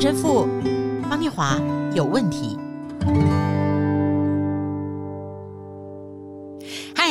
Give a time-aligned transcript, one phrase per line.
[0.00, 0.46] 陈神父
[1.10, 1.60] 方念华
[1.92, 2.56] 有问题。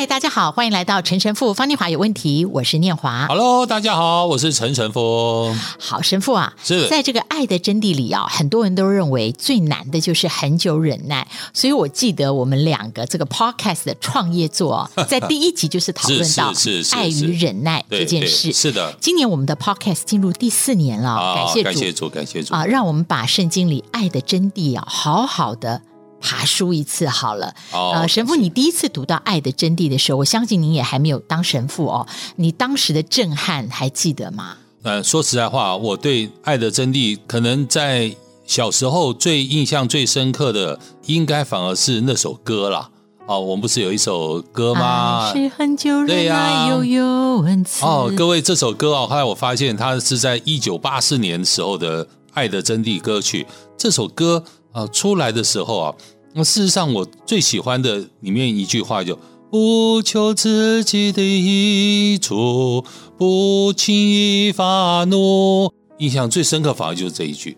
[0.08, 3.26] 大家好，欢迎来到陈神父方念华有问题，我是念华。
[3.28, 5.54] Hello，大家好，我是陈神父。
[5.78, 11.28] 好，神父啊，是在这个爱的真谛里啊，很多人都认为最难的就是很久忍耐。
[11.52, 16.52] 所以我记得我们两个这个 podcast 的创业作，在第一集就是讨论到
[16.92, 18.50] 爱与忍耐这件事。
[18.50, 25.82] 是的，今年我们的 podcast 进入第四年了，哦、感谢主，感谢主，感谢主啊，让我们把圣经里爱的真谛啊，好好的。
[26.20, 32.06] 爬书一次好了，哦、呃，神父，你第一次读到《爱的真谛》的时候，我相信您也还没有当神父哦。
[32.36, 34.56] 你当时的震撼还记得吗？
[34.82, 38.14] 呃，说实在话，我对《爱的真谛》可能在
[38.44, 42.90] 小时候最印象最深刻的，应该反而是那首歌啦。
[43.26, 45.32] 哦，我们不是有一首歌吗？
[45.32, 47.84] 是很久忍耐，又有恩慈。
[47.84, 53.46] 哦，各位，这首歌哦，后来我发现它是在一九八四年时候的《爱的真谛》歌曲。
[53.76, 54.42] 这首歌。
[54.70, 55.94] 啊，出来的时候啊，
[56.38, 59.18] 那事实上我最喜欢的里面一句话就
[59.50, 62.84] “不求自己的益处，
[63.16, 67.56] 不轻易发怒”，印象最深刻反而就是这一句。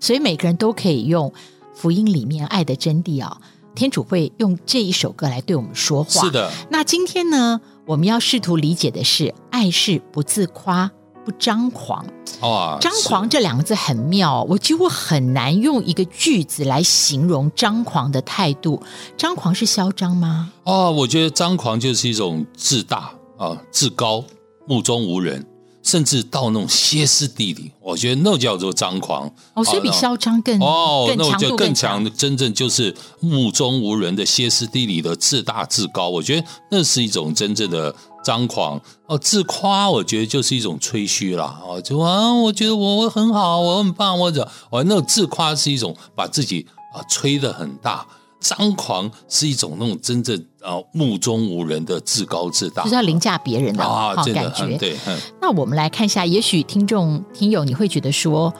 [0.00, 1.32] 所以每个人都可以用
[1.72, 3.40] 福音里面爱的真谛啊，
[3.76, 6.24] 天主会用这一首歌来对我们说话。
[6.24, 6.50] 是的。
[6.68, 10.90] 那今天呢，我们要试图理解的是，爱是不自夸。
[11.26, 12.06] 不张狂，
[12.40, 18.80] 哦，张狂这两个字很妙，我几乎很难用一个句子来形容张狂的态度。
[19.16, 20.52] 张狂是嚣张吗？
[20.62, 24.22] 哦，我觉得张狂就是一种自大啊，自高，
[24.68, 25.44] 目中无人。
[25.82, 36.08] 甚至到那种歇斯底里，我觉得那叫做张狂哦，所以比嚣张更哦，更那就更强的，真正就是目中无人的歇斯底里的自大自高。
[36.08, 37.94] 我觉得那是一种真正的
[38.26, 48.04] 张狂哦，自夸我觉得就是一种吹嘘啦哦，就啊，我觉得我我很好，我很棒，或者哦，那种自夸是一种把自己啊吹得很大。
[48.38, 54.76] 张狂是一种那种真正啊目中无人的自高自大，就是要凌驾别人的啊，感觉。
[54.76, 54.96] 对，
[55.40, 58.52] 那我们来看一下，也许听众听友你会觉得说，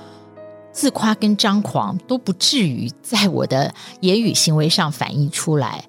[0.72, 5.84] 自夸跟张狂都不至于在我的言语行为上反映出来，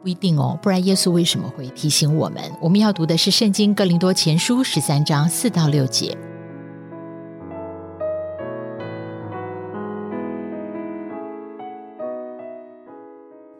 [0.00, 0.58] 不一定哦。
[0.62, 2.42] 不然耶稣为什么会提醒我们？
[2.60, 6.16] 我们要读的是圣经哥林多前书十三章四到六节。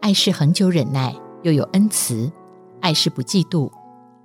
[0.01, 2.33] 爱是恒久忍耐，又有恩慈；
[2.81, 3.71] 爱是不嫉妒，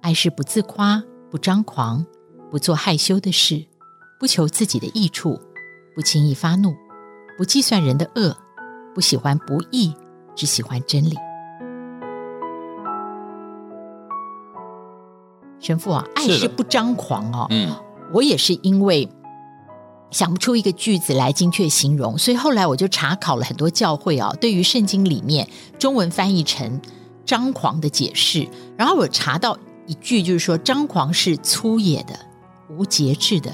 [0.01, 2.05] 爱是不自夸，不张狂，
[2.49, 3.65] 不做害羞的事，
[4.17, 5.37] 不求自己的益处，
[5.93, 6.73] 不轻易发怒，
[7.37, 8.33] 不计算人的恶，
[8.95, 9.93] 不喜欢不义，
[10.33, 11.17] 只喜欢真理。
[15.63, 17.47] 神父啊，爱是不张狂哦。
[17.49, 17.73] 嗯，
[18.13, 19.09] 我也是因为。
[20.11, 26.79] 想不出一个句子来精确形容，所以后来我就查考了很多教会啊，对于圣经里面中文翻译成
[27.25, 28.47] “张狂”的解释。
[28.77, 29.57] 然后我查到
[29.87, 32.13] 一句，就是说张狂是粗野的、
[32.69, 33.51] 无节制的，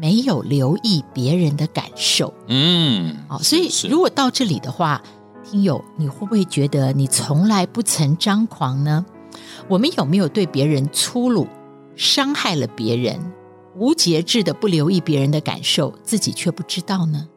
[0.00, 2.32] 没有留意别人的感受。
[2.46, 5.02] 嗯，哦，所以如果到这里的话，
[5.42, 9.04] 听友，你会不会觉得你从来不曾张狂呢？
[9.68, 11.46] 我们有没有对别人粗鲁，
[11.96, 13.18] 伤害了别人？
[13.76, 17.28] 无节制的不留意别人的感受，自己却不知道呢？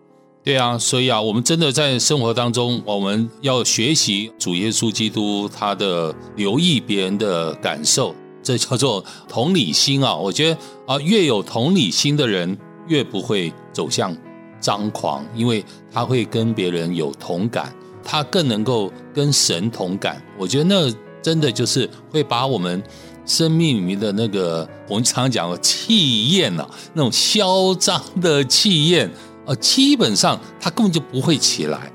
[0.43, 10.13] 对啊，所以啊，我们真的在生活当中，我们要学习主耶稣基督他的留意别人的感受，这叫做同理心啊。
[10.13, 14.13] 我觉得啊，越有同理心的人，越不会走向
[14.59, 20.21] 张狂，因为他会跟别人有同感，他更能够跟神同感。
[20.37, 22.83] 我觉得那真的就是会把我们。
[23.25, 29.09] 生命里面的那个，我们常常讲的气焰呐，那种嚣张的气焰，
[29.45, 31.89] 呃，基本上它根本就不会起来。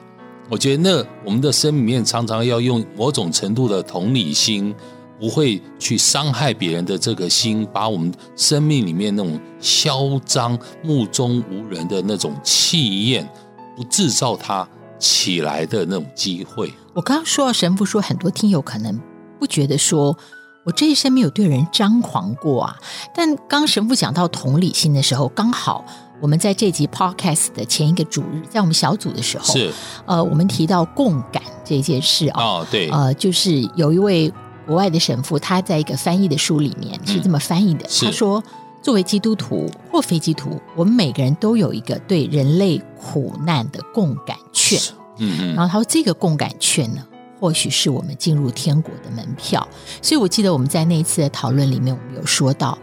[0.49, 4.75] 我觉得那我们的生命里面常常要用某种程度的同理心，
[5.21, 13.29] 不会去伤害别人的这个心，把我们生命里面那种嚣张、目中无人的那种气焰，
[13.77, 14.67] 不制造它
[14.99, 16.73] 起来的那种机会。
[16.95, 18.99] 我刚刚说到神父说，很多听友可能
[19.39, 20.17] 不觉得说。
[20.65, 22.77] 我这一生没有对人张狂过啊！
[23.15, 25.83] 但刚神父讲到同理心的时候，刚好
[26.21, 29.73] 我们在这集 podcast 的前一个主日，在我们小组的时候，是
[30.05, 34.31] 呃，我们提到共感这件事啊，哦，对，呃，就是有一位
[34.67, 38.43] 国外的神父，他在一个翻译的书里面是这么翻译的，嗯、他说，
[38.83, 44.79] 作为基督徒或非基督徒，我们每个人都有一个对人类苦难的共感券，
[45.17, 47.03] 嗯嗯，然后他说这个共感券呢。
[47.39, 49.67] 或许是我们进入天国的门票，
[50.03, 52.77] 所以我记得我们在那一次的讨论里面，我们有说到，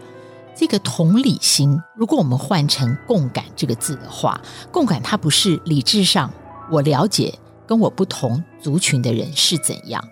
[0.56, 4.40] 这个同理心，如果我们换成共感这个字的话，
[4.72, 6.32] 共感它不是理智上
[6.70, 10.02] 我了解跟我不同族群的人是怎样，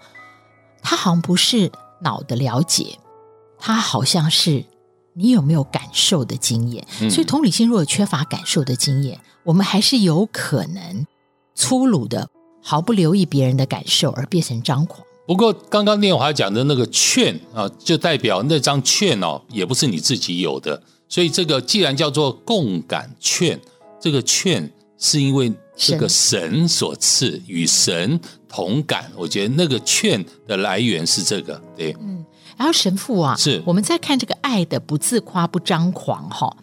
[0.83, 2.99] 它好像不是脑的了解，
[3.59, 4.65] 它好像是
[5.15, 6.87] 你有没有感受的经验。
[7.01, 11.07] 嗯、所以同理心如果缺乏感受的经验，我们还是有可能
[11.55, 12.29] 粗鲁的
[12.67, 15.07] 毫不留意别人的感受而变成张狂。
[15.27, 20.83] 不过，刚刚念华讲的那个券啊，就代表那张券哦，也不是你自己有的。
[21.09, 23.61] 所以，这个既然叫做共感券，
[24.01, 28.19] 这个券是因为这个神所赐，与神
[28.49, 29.11] 同感。
[29.15, 31.95] 我觉得那个券的来源是这个，对。
[32.01, 32.25] 嗯，
[32.57, 36.57] 然后神父啊，是我们在看这个爱的不自夸不张狂哈。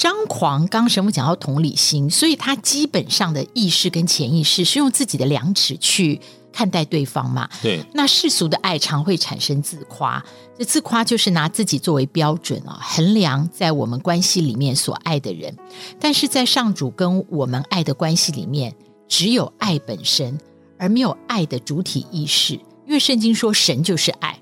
[0.00, 6.18] 张狂，刚刚神父讲到同理心，所以他基本上的意识跟潜意识是用自己的量尺去。
[6.52, 10.20] 看待对方嘛，对，那世俗的爱常会产生自夸，
[10.58, 15.56] 这自夸就是拿自己作为标准啊，衡量在我们关系里面所爱的人。
[16.00, 18.74] 但是在上主跟我们爱的关系里面，
[19.06, 20.36] 只有爱本身，
[20.76, 22.54] 而没有爱的主体意识。
[22.54, 24.36] 因为圣经说神就是爱，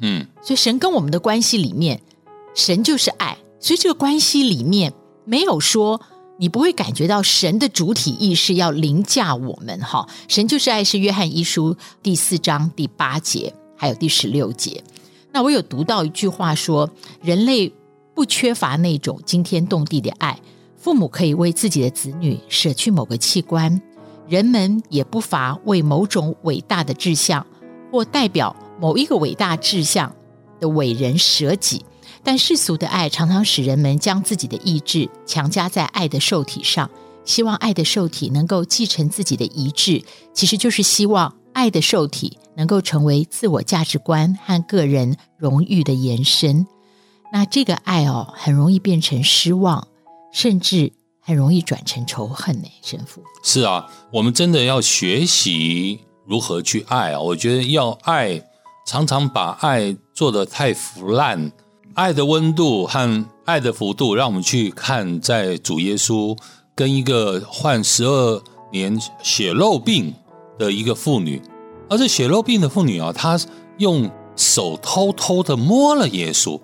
[0.00, 2.00] 嗯，所以神跟我们的关系里面，
[2.54, 4.90] 神就是爱，所以这个关系里面
[5.24, 6.00] 没有说。
[6.42, 10.08] 你不会感觉到神的主体意识要凌驾我们哈？
[10.26, 14.82] 神就是爱，是约翰一书第四章第八节，还有第十六节。
[15.32, 16.88] 那我有读到一句话说，
[17.20, 17.70] 人类
[18.14, 20.40] 不缺乏那种惊天动地的爱，
[20.78, 23.78] 父母可以为自己的子女舍去某个器官，
[24.26, 27.46] 人们也不乏为某种伟大的志向
[27.92, 30.10] 或代表某一个伟大志向
[30.58, 31.84] 的伟人舍己。
[32.22, 36.90] 但世俗的爱常常使人们将自己的意志强加在爱的受体上，
[37.24, 40.02] 希望爱的受体能够继承自己的遗志，
[40.32, 46.66] 其实就是希望爱的受体能够成为自我价值观和个人荣誉的延伸。
[47.32, 49.86] 那这个爱哦，很容易变成失望，
[50.32, 52.68] 甚至很容易转成仇恨呢。
[52.82, 57.20] 神父是啊，我们真的要学习如何去爱啊！
[57.20, 58.42] 我觉得要爱，
[58.86, 61.52] 常常把爱做得太腐烂。
[61.94, 66.36] 爱的温度和爱的幅度，让我们去看，在主耶稣
[66.74, 68.40] 跟一个患十二
[68.70, 70.14] 年血肉病
[70.56, 71.42] 的一个妇女，
[71.88, 73.38] 而这血肉病的妇女啊，她
[73.78, 76.60] 用手偷偷的摸了耶稣，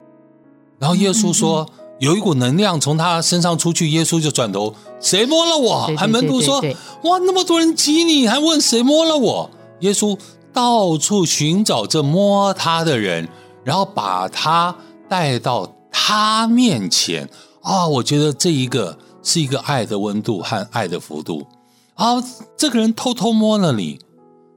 [0.78, 1.69] 然后耶稣说
[1.99, 5.93] 有一股能量从他身上出去，耶稣就转头，谁摸了我？
[5.96, 6.61] 还门徒说，
[7.02, 9.50] 哇，那么多人挤你，还问谁摸了我？
[9.81, 10.17] 耶稣
[10.52, 13.28] 到处寻找这摸他的人，
[13.64, 14.76] 然后把他。
[15.08, 17.29] 带到他面前
[17.62, 21.44] 啊、我觉得这一个是一个爱的温度和爱的幅度
[21.94, 22.23] 啊、
[22.56, 23.99] 这个人偷偷摸了你，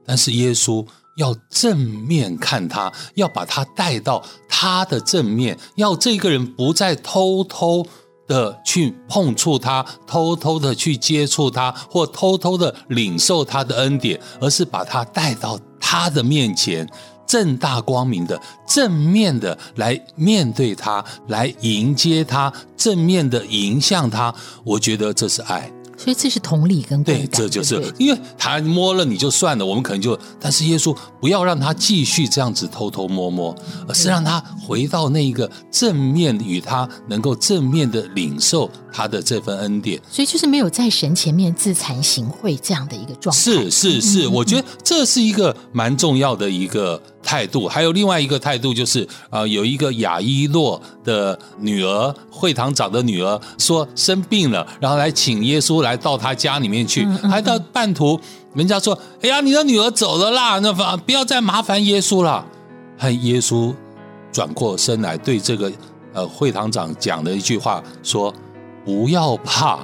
[0.06, 0.86] 但是耶稣
[1.16, 7.84] 要正面看他，要把他带到他的正面，要这个人不再偷偷
[8.28, 16.88] 的去碰触他，偷偷的去接触他，或偷偷的领受他的恩典，而是把他带到他的面前。
[17.30, 24.34] 正大光明的、正面的来面对他，来迎接他，正面的迎向他，
[24.64, 25.70] 我觉得这是爱。
[25.96, 33.54] 所以这是同理跟对，这就是因为他摸了你就算了，我们可能就，但是耶稣不要让他继续这样子偷偷摸摸，
[33.86, 40.00] 而是让他回到那一个正面，与他能够正面的领受他的这份恩典。
[40.10, 43.40] 所以就是没有在神前面自惭形秽这样的一个状态。
[43.40, 47.68] 是是是，我觉得这是一个蛮重要的一个态度。
[47.68, 56.00] 还有另外一个态度就是啊、呃，有一个雅伊洛的女儿，会堂长的女儿说生病了，然后来请耶稣来。
[56.00, 58.18] 到他家里面去，还到半途，
[58.54, 62.42] 人家说：“哎呀，你的女儿走了啦，那不要再麻烦耶稣了。”
[62.96, 63.74] 还耶稣
[64.32, 65.70] 转过身来对这个
[66.14, 68.32] 呃会堂长讲了一句话，说
[68.84, 69.80] ：“不要怕，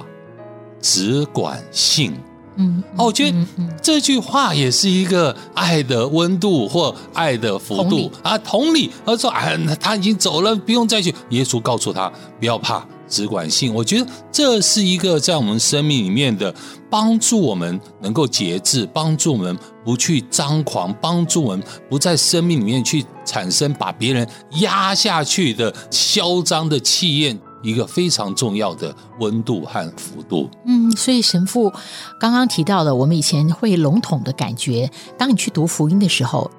[0.81, 2.13] 只管信。”
[2.59, 3.37] 嗯，哦，我觉得
[3.83, 8.35] 这句话也是一个爱的温度或爱的幅度啊。
[8.39, 16.53] 同理，他说：“哎，他已经走了，不用再去。”耶稣告诉他：“不要怕。”只管信，我觉得这是一个在我们生命里面的
[16.89, 24.27] 帮助，我们能够节制，帮助我们不去张狂，帮助我们不在生命里面去产生把别人
[24.59, 30.49] 压下去的嚣张的气焰，一个非常重要的温度和幅度。
[30.65, 31.71] 嗯，所以神父
[32.19, 36.49] 刚刚提到了，我们以前会笼统的感觉，当你去读福音的时候。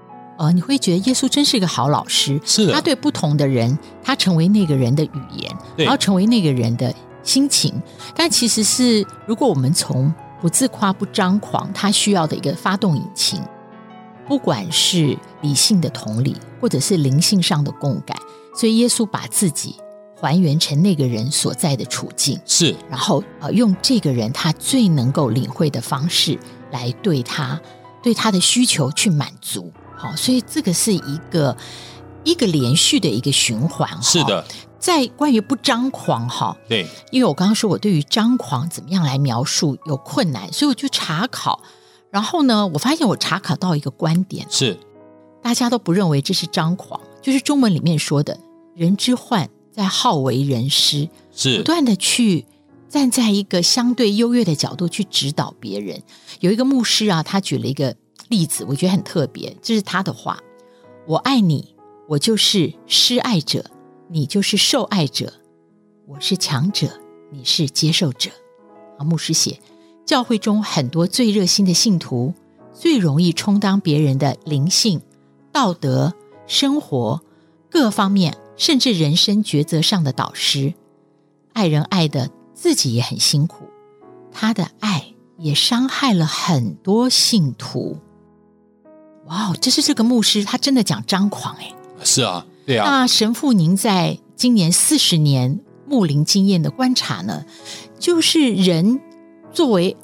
[0.41, 7.75] 呃，你会觉得耶稣真是一个好老师，是，他对不同的人，他成为那个人的语言，然后成为那个人的心情。
[8.15, 13.43] 但其实是，如果我们从不自夸、不张狂，他需要的一个发动引擎，
[14.29, 18.17] 不管是理性的同理，或者是灵性上的共感，
[18.55, 19.75] 所以耶稣把自己
[20.21, 26.37] 还原成那个人所在的处境，是，然后呃，用这个人他最能够领会的方式
[26.73, 27.61] 来对他
[28.03, 29.73] 对他的需求去满足。
[29.97, 31.57] 好，所以这个是一个
[32.25, 33.89] 一个连续的一个循环。
[34.03, 34.45] 是的，
[34.79, 41.61] 在关于不张狂哈，对，因为我刚刚说我对于张狂怎么样来描述有困难，所以我就查考。
[42.11, 44.79] 然后呢，我发现我查考到一个观点，是
[45.43, 48.37] 大家都不认为这是张狂，就是中文里面说的
[48.75, 49.49] 人之患。
[49.79, 52.47] 在好为人师，是不断的去
[52.89, 56.03] 站在一个相对优越的角度去指导别人。
[56.41, 57.95] 有一个牧师啊，他举了一个
[58.27, 59.57] 例子，我觉得很特别。
[59.63, 60.41] 这是他的话
[61.07, 61.77] ：“我爱你，
[62.09, 63.65] 我就是施爱者，
[64.09, 65.29] 你就是受爱者；
[66.09, 66.89] 我是强者，
[67.31, 68.31] 你是接受者。”
[68.99, 69.61] 啊，牧师写，
[70.05, 72.35] 教会中很多最热心的信徒，
[72.73, 75.01] 最容易充当别人的灵性、
[75.53, 76.13] 道德、
[76.49, 77.21] 生活
[77.71, 78.37] 各方面。
[78.59, 80.75] 甚至人生抉择上的导师，
[81.55, 83.65] 爱人爱的自己也很辛苦，
[84.33, 87.97] 他的爱也伤害了很多信徒。
[89.27, 91.73] 哇，这是这个牧师，他真的讲张狂哎。
[92.03, 92.85] 是啊，对啊。
[92.85, 97.45] 那神父，您在今年四十年牧灵经验的观察呢？
[97.99, 99.01] 就是人
[99.53, 99.97] 作为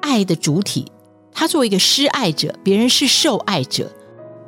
[0.00, 0.90] 爱的主体，
[1.32, 3.90] 他作为一个施爱者，别人是受爱者，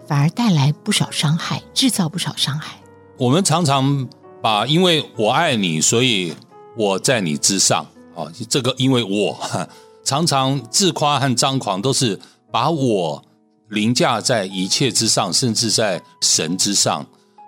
[0.07, 2.78] 反而带来不少伤害，制造不少伤害。
[3.16, 4.09] 我们常常
[4.42, 6.35] 把“因为我爱你，所以
[6.76, 9.38] 我在你之上”啊，这个“因为我”
[10.04, 12.18] 常常自夸和张狂，都是
[12.50, 13.23] 把我
[13.68, 17.06] 凌驾在一切之上，甚至在神之上。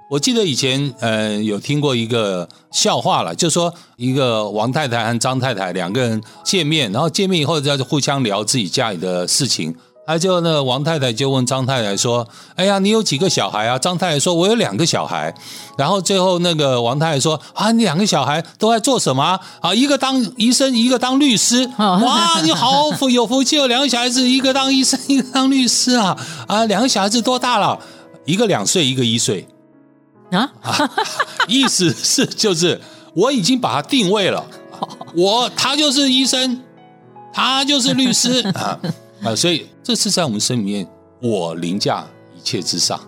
[0.09, 9.75] 我记得以前呃有听过一个笑话了，就说一个王太太和张太太两个人见面，然后见面以后就互相聊自己家里的事情。
[10.07, 15.35] 他就那个王太太就问张太太说：“哎呀，你有几个小孩啊？”张太太说：“我有两个小孩。”
[15.77, 19.75] 然后最后那个王太太说：“啊，你两个小孩都在做什么啊？
[19.75, 21.69] 一个当医生，一个当律师。
[21.77, 23.67] 哇， 你好福有福气哦！
[23.67, 26.17] 两个小孩子，一个当医生，一个当律师啊！
[26.47, 27.77] 啊，两个小孩子多大了？
[28.25, 29.49] 一个两岁，一个一岁。
[30.31, 30.91] 啊，啊，
[31.49, 32.81] 意思是就是
[33.13, 34.45] 我已经把他定位了，
[35.17, 36.63] 我他就是医生，
[37.33, 38.79] 他就是律师啊。”
[39.27, 40.89] 啊，所以这是在我们生命里面，
[41.21, 42.07] 我凌驾
[42.37, 43.01] 一切之上，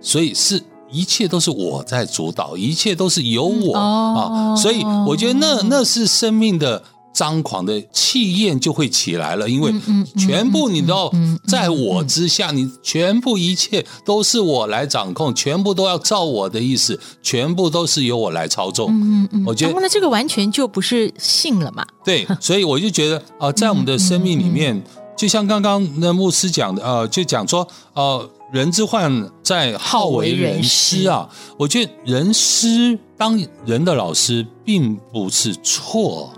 [0.00, 9.72] 所以是一切都是我在主导，一切都是由我啊，所以我觉得那那是生命的张狂的气焰就会起来了，因为
[10.18, 11.12] 全部你都要
[11.46, 18.90] 在我之下，你全部一切都是我来掌控，全部都要照我的意思，全部都是由我来操纵。
[18.92, 21.86] 嗯嗯，我觉得那这个完全就不是信了嘛。
[22.04, 24.82] 对， 所以我就觉得啊，在我们的生命里面。
[25.24, 29.10] 就像刚刚那牧师讲的，呃，就讲说，呃，人之患
[29.42, 31.26] 在好为人师啊。
[31.58, 36.30] 我觉得人师当人的老师并不是错，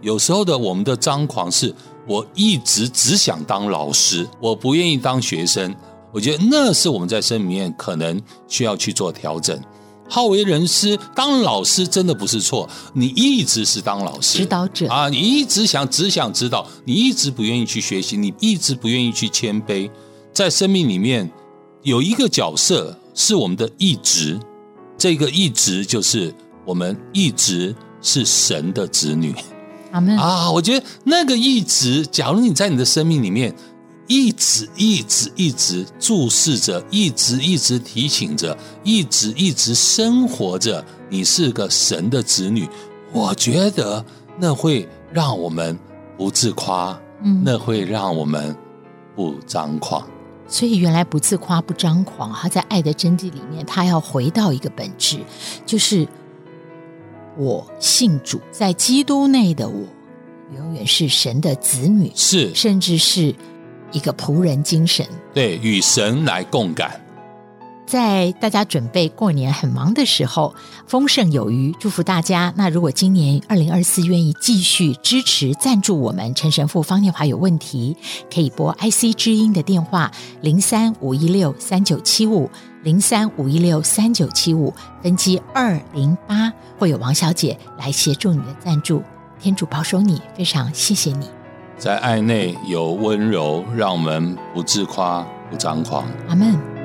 [0.00, 1.72] 有时候的我们的张狂是，
[2.04, 5.72] 我一直只想当老师，我不愿意当学生。
[6.12, 9.56] 我觉得那是我们在生命里面可能需要去做调整。
[10.08, 12.68] 好为人师，当老师真的不是错。
[12.92, 19.90] 你一直是当老师，指导者啊，你一直想只想指导，你一直不愿意去学习，你一直不愿意去谦卑。
[20.32, 21.30] 在生命里面
[21.82, 24.38] 有一个角色是我们的一直，
[24.96, 26.34] 这个一直就是
[26.64, 29.34] 我们一直是神的子女。
[29.92, 33.54] 阿们啊，我觉得那个一直，假如你在你的生命里面。
[34.06, 40.84] 一直一直一直注视着，一直一直提醒着，一直一直生活着。
[41.08, 42.68] 你是个神的子女，
[43.12, 44.04] 我觉得
[44.38, 45.76] 那会让我们
[46.16, 48.56] 不自夸，嗯，那会让我们
[49.14, 50.06] 不张狂。
[50.48, 55.18] 所以，原来不自夸、不张狂，他在爱的真谛里面，他要回到一个本质，
[55.64, 56.06] 就是
[57.36, 59.84] 我信主，在基督内的我，
[60.54, 63.34] 永远是神的子女，是，甚至是。
[63.92, 67.00] 一个仆人精神，对，与神来共感。
[67.86, 70.52] 在大家准备过年很忙的时候，
[70.88, 72.52] 丰盛有余，祝福大家。
[72.56, 77.96] 那如果今年二零二四愿意继续支持赞助我们陈神父方念华有问题，
[78.28, 82.50] 可以拨 IC 之音的电话零三五一六三九七五
[82.82, 89.00] 零三五一六三九七五分机二零八，会有王小姐来协助你的赞助。
[89.38, 91.35] 天主保守你，非常谢谢你。
[91.78, 96.06] 在爱内有温柔，让我们不自夸、不张狂。
[96.28, 96.75] 阿门。